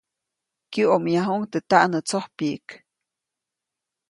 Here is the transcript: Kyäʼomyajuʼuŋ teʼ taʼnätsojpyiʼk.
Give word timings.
Kyäʼomyajuʼuŋ 0.71 1.43
teʼ 1.51 1.65
taʼnätsojpyiʼk. 1.69 2.67